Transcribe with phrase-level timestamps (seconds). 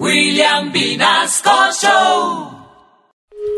[0.00, 1.50] William Vinasco
[1.80, 2.50] Show.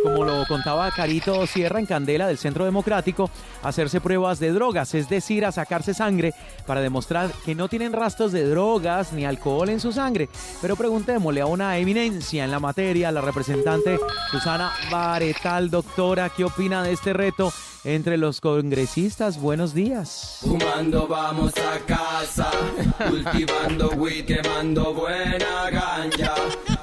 [0.02, 3.31] Como lo contaba Carito Sierra en Candela del Centro Democrático,
[3.62, 6.35] hacerse pruebas de drogas, es decir, a sacarse sangre
[6.67, 10.29] para demostrar que no tienen rastros de drogas ni alcohol en su sangre.
[10.61, 13.98] Pero preguntémosle a una eminencia en la materia, la representante
[14.30, 17.50] Susana Baretal, doctora, ¿qué opina de este reto
[17.87, 19.41] entre los congresistas?
[19.41, 20.39] Buenos días.
[20.41, 22.50] Fumando vamos a casa,
[23.09, 26.35] cultivando weed, quemando buena ganja.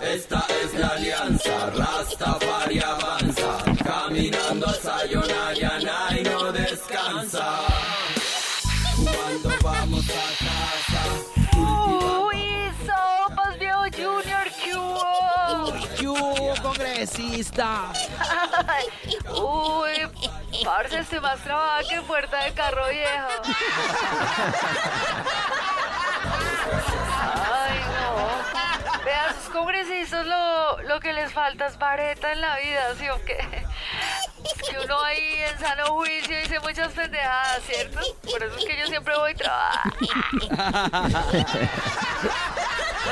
[0.02, 7.60] Esta es la alianza, Rastafari avanza, caminando a Sayonara y no descansa.
[8.96, 11.02] Fumando vamos a casa,
[11.52, 12.28] cultivando...
[12.28, 15.74] Uy, sopas, viejo Junior, ¿qué hubo?
[16.00, 17.92] ¿Qué hubo, congresista?
[19.36, 19.93] Uy,
[20.64, 23.28] parce, estoy más trabada que puerta de carro viejo.
[27.54, 29.04] Ay, no.
[29.04, 33.24] Vean, sus congresistas lo, lo que les falta es vareta en la vida, ¿sí o
[33.26, 33.38] qué?
[34.70, 38.00] Que uno ahí en sano juicio dice muchas pendejadas, ¿cierto?
[38.30, 39.94] Por eso es que yo siempre voy a trabajar.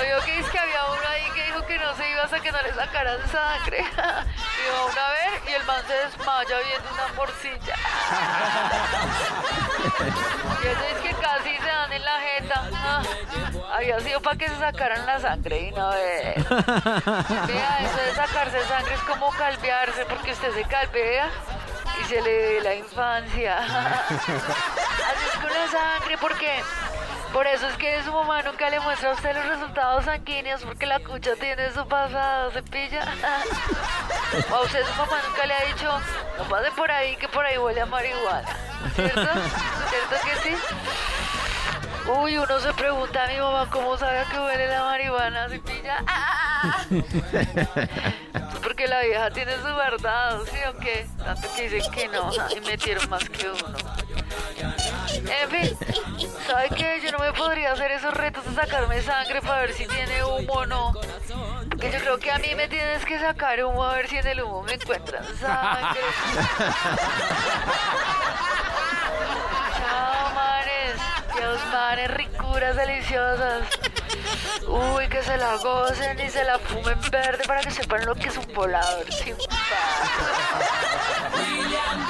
[0.02, 2.52] Vio que es que había uno ahí que dijo que no se iba hasta que
[2.52, 3.80] no le sacaran sangre.
[3.80, 5.31] Y va uno a ver y
[5.62, 7.76] el man se desmaya viendo una morcilla.
[10.62, 12.70] Y eso es que casi se dan en la jeta.
[12.74, 13.02] Ah,
[13.74, 16.36] había sido para que se sacaran la sangre y no ve.
[17.48, 21.32] Vea, eso de sacarse sangre es como calvearse porque usted se calvea
[22.00, 23.58] y se le ve la infancia.
[24.08, 26.62] Así es con la sangre porque
[27.34, 30.86] por eso es que su mamá nunca le muestra a usted los resultados sanguíneos porque
[30.86, 33.02] la cucha tiene su pasado, se pilla.
[34.50, 35.90] A usted su mamá nunca le ha dicho,
[36.38, 38.48] no pase por ahí que por ahí huele a marihuana.
[38.96, 39.22] ¿Cierto?
[39.22, 40.56] ¿Cierto que sí?
[42.08, 46.04] Uy, uno se pregunta a mi mamá cómo sabe que huele la marihuana, se pilla.
[48.64, 51.08] Porque la vieja tiene su verdad, ¿sí o qué?
[51.18, 53.78] Tanto que dicen que no, y metieron más que uno.
[55.62, 57.02] En fin, ¿sabe qué?
[57.04, 60.54] Yo no me podría hacer esos retos de sacarme sangre para ver si tiene humo
[60.54, 60.94] o no.
[61.70, 64.28] Porque yo creo que a mí me tienes que sacar humo a ver si en
[64.28, 66.02] el humo me encuentran sangre.
[69.78, 70.96] Chao, manes.
[71.36, 73.64] Dios, manes, ricuras deliciosas.
[74.68, 78.30] Uy, que se la gocen y se la fumen verde para que sepan lo que
[78.30, 79.36] es un volador sin.
[81.34, 82.02] William.